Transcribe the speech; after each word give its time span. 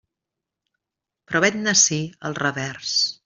Però 1.27 1.43
vet-ne 1.45 1.73
ací 1.79 2.01
el 2.31 2.39
revers. 2.43 2.97